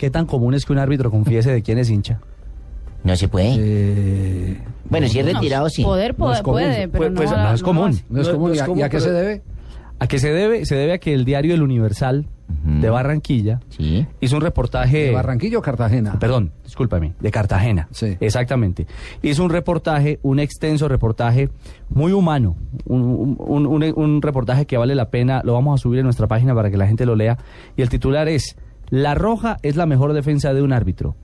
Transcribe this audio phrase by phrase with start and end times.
[0.00, 2.20] ¿Qué tan común es que un árbitro confiese de quién es hincha?
[3.04, 3.54] No se puede.
[3.58, 4.56] Eh,
[4.88, 5.82] bueno, si es retirado, sí.
[5.82, 6.60] Poder, No es poder común.
[6.62, 8.00] puede, pero Pues- no, pues, no es común.
[8.08, 8.48] No es común.
[8.48, 9.42] no ¿Y es a- común, ¿Y a qué se debe?
[9.98, 10.64] ¿A qué se debe?
[10.64, 12.24] Se debe a que el diario El Universal
[12.64, 14.06] de Barranquilla Sí.
[14.22, 15.04] hizo un reportaje...
[15.08, 16.18] ¿De Barranquilla o Cartagena?
[16.18, 17.86] Perdón, discúlpame, de Cartagena.
[17.90, 18.16] Sí.
[18.20, 18.86] Exactamente.
[19.20, 21.50] Hizo un reportaje, un extenso reportaje
[21.90, 22.56] muy humano,
[22.86, 26.26] un, un- un- un reportaje que vale la pena, lo vamos a subir en nuestra
[26.26, 27.36] página para que la gente lo lea.
[27.76, 28.56] Y el titular es,
[28.90, 31.14] La Roja es la mejor defensa de un árbitro.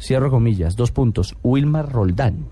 [0.00, 1.36] Cierro comillas, dos puntos.
[1.42, 2.46] Wilmar Roldán.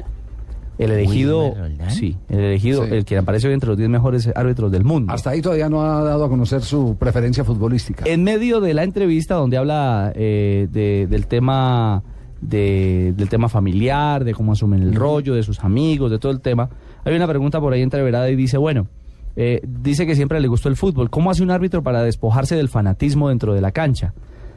[0.77, 1.91] El elegido, ¿Wilmar Roldán?
[1.93, 2.95] sí, el elegido, Sí.
[2.95, 5.13] el que aparece hoy entre los 10 mejores árbitros del mundo.
[5.13, 8.05] Hasta ahí todavía no ha dado a conocer su preferencia futbolística.
[8.09, 12.03] En medio de la entrevista donde habla eh, de- del tema
[12.41, 16.41] de- del tema familiar, de cómo asumen el rollo, de sus amigos, de todo el
[16.41, 16.69] tema,
[17.05, 18.89] hay una pregunta por ahí entreverada y dice, bueno,
[19.37, 21.09] eh, dice que siempre le gustó el fútbol.
[21.09, 24.13] ¿Cómo hace un árbitro para despojarse del fanatismo dentro de la cancha?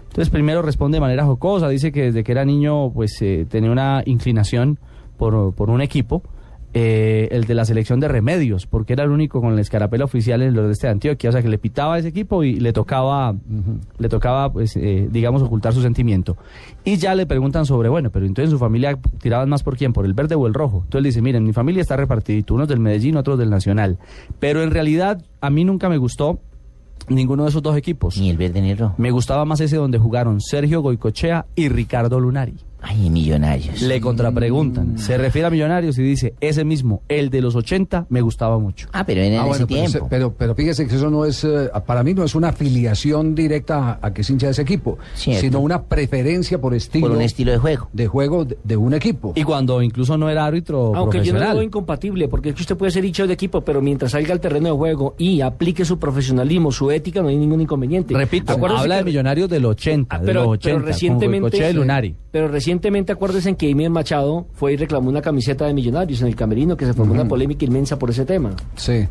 [0.10, 3.72] Entonces primero responde de manera jocosa, dice que desde que era niño pues eh, tenía
[3.72, 4.80] una inclinación
[5.18, 6.24] por, por un equipo,
[6.74, 10.42] eh, el de la selección de remedios, porque era el único con la escarapela oficial
[10.42, 12.72] en el nordeste de Antioquia, o sea que le pitaba a ese equipo y le
[12.74, 13.34] tocaba,
[13.98, 16.38] le tocaba pues eh, digamos ocultar su sentimiento.
[16.84, 19.92] Y ya le preguntan sobre, bueno, pero entonces en su familia tiraban más por quién,
[19.92, 20.82] por el verde o el rojo.
[20.84, 23.98] Entonces le dice, miren, mi familia está repartidito, unos del Medellín, otros del Nacional.
[24.40, 26.42] Pero en realidad a mí nunca me gustó
[27.08, 28.18] ninguno de esos dos equipos.
[28.18, 28.96] Ni el verde ni el rojo.
[28.98, 32.56] Me gustaba más ese donde jugaron Sergio Goicochea y Ricardo Lunari.
[32.82, 33.82] Ay, millonarios.
[33.82, 38.22] Le contrapreguntan, se refiere a Millonarios y dice, ese mismo, el de los 80, me
[38.22, 38.88] gustaba mucho.
[38.94, 39.90] Ah, pero en Ah, ese bueno, pero, tiempo.
[39.92, 43.34] se- pero, pero fíjese que eso no es, eh, para mí no es una afiliación
[43.36, 45.42] directa a, a que es hincha de ese equipo, Cierto.
[45.42, 47.90] sino una preferencia por estilo, Por un estilo de juego.
[47.94, 49.34] de juego de, de un equipo.
[49.36, 51.54] Y cuando incluso no era árbitro Aunque yo no lo profesional.
[51.56, 54.40] veo incompatible, porque es que usted puede ser hincha de equipo, pero mientras salga al
[54.40, 58.14] terreno de juego y aplique su profesionalismo, su ética, no hay ningún inconveniente.
[58.14, 61.70] Repito, habla que- de Millonarios del 80, Ah, de pero, los pero 80, con recientemente,
[61.70, 62.16] y Lunari.
[62.32, 66.36] pero recientemente acuérdense que Amy Machado fue y reclamó una camiseta de Millonarios en el
[66.36, 68.52] camerino, que se formó una polémica inmensa por ese tema.
[68.76, 69.08] Sí.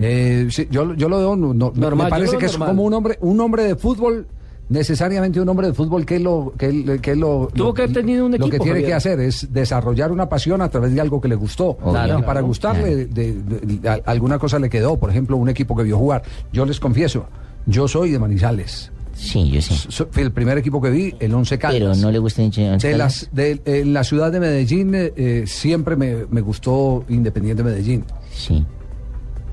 [0.00, 2.94] Eh, sí, yo, yo lo veo, no- no- Normal, me parece que es como un
[2.94, 4.26] hombre, un hombre de fútbol,
[4.68, 8.26] necesariamente un hombre de fútbol que lo que, que lo Tuvo lo- que haber tenido
[8.26, 11.20] un lo que equipo, tiene que hacer es desarrollar una pasión a través de algo
[11.20, 11.76] que le gustó.
[11.76, 12.18] Claro.
[12.18, 15.74] y para gustarle de- de- de- a- alguna cosa le quedó por ejemplo un equipo
[15.74, 16.22] que vio jugar.
[16.52, 17.26] Yo les confieso
[17.66, 19.74] yo soy de Manizales Sí, yo sí.
[19.88, 22.46] So- fui el primer equipo que vi el Once Caldas Pero no le gusta ni
[22.46, 22.96] Once de Caldas.
[22.96, 28.04] las de, en la ciudad de Medellín eh, eh, siempre me, me gustó Independiente Medellín
[28.32, 28.64] Sí.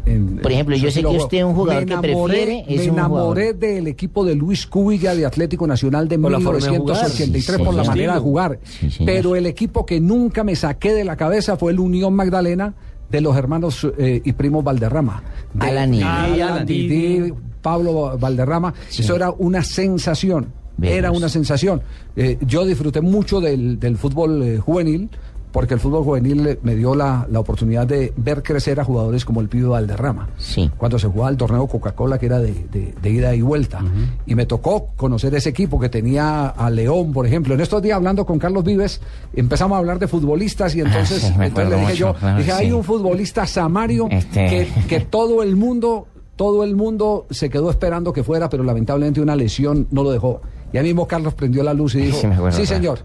[0.06, 2.84] En- Por ejemplo, yo sé que usted es un jugador Me que prefiere, es me
[2.86, 7.58] enamoré del equipo de Luis Cúbilla de Atlético Nacional de Por la forma de 1983
[7.58, 7.66] jugar.
[7.66, 8.60] por la manera de jugar.
[8.64, 9.04] Sí.
[9.04, 12.76] Pero el equipo que nunca me saqué de la cabeza fue el Unión Magdalena
[13.10, 15.24] de los hermanos eh, y primos Valderrama.
[15.56, 17.34] De- Alan y- Alan, Alan, Didi, Didi.
[17.70, 18.74] Pablo Valderrama.
[18.96, 20.54] Eso era una sensación.
[20.82, 21.82] Era una sensación.
[22.16, 25.10] Eh, yo disfruté mucho del, del fútbol eh, juvenil
[25.52, 29.24] porque el fútbol juvenil eh, me dio la, la oportunidad de ver crecer a jugadores
[29.24, 30.28] como el Pibe Valderrama.
[30.38, 30.70] Sí.
[30.78, 33.80] Cuando se jugaba el torneo Coca-Cola, que era de, de- de ida y vuelta.
[34.26, 37.54] Y me tocó conocer ese equipo que tenía a León, por ejemplo.
[37.56, 39.00] En estos días, hablando con Carlos Vives,
[39.34, 42.52] empezamos a hablar de futbolistas y entonces, Ah, sí, entonces le dije yo, claro, dije,
[42.52, 47.70] hay un futbolista Samario Este- que, que todo el mundo todo el mundo se quedó
[47.70, 50.42] esperando que fuera, pero lamentablemente una lesión no lo dejó.
[50.74, 52.18] Y ahí mismo Carlos prendió la luz y dijo,
[52.52, 53.00] Sí, señor,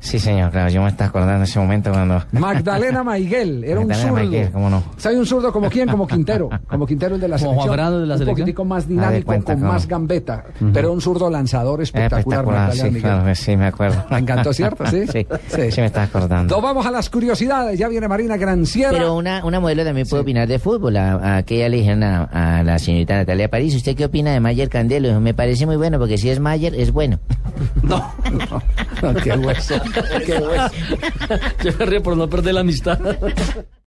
[0.00, 0.70] Sí, señor, claro.
[0.70, 2.22] Yo me estaba acordando en ese momento cuando.
[2.32, 4.14] Magdalena Maiguel, era un zurdo.
[4.14, 4.82] Maiguel, ¿cómo no?
[4.96, 5.88] ¿Sabe un zurdo como quién?
[5.88, 6.48] Como Quintero.
[6.68, 7.66] Como Quintero el de la Como selección.
[7.68, 8.36] Juan Fernando de la un selección.
[8.44, 9.72] poquitico más Ah, de dinámico, cuenta, con cómo.
[9.74, 10.44] más gambeta.
[10.72, 13.02] Pero un zurdo lanzador espectacular, Espectacular, Magdalena sí, Miguel.
[13.02, 14.04] claro, sí, me acuerdo.
[14.10, 14.84] Me encantó, ¿cierto?
[14.90, 15.06] Sí.
[15.06, 15.26] Sí,
[15.70, 16.54] sí, me estaba acordando.
[16.54, 17.78] Nos vamos a las curiosidades.
[17.78, 18.90] Ya viene Marina Granciera.
[18.92, 20.96] Pero una, una modelo también puede opinar de fútbol.
[20.96, 22.24] A, a aquella le dijeron a,
[22.58, 25.20] a la señorita Natalia París, ¿usted qué opina de Mayer Candelo?
[25.20, 27.18] Me parece muy bueno, porque si es Mayer, es bueno.
[27.82, 28.14] No,
[29.02, 29.74] no, qué hueso.
[30.24, 30.74] Qué hueso.
[31.64, 32.98] Yo me río por no perder la amistad.